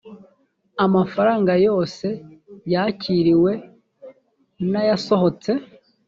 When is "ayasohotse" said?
4.81-5.51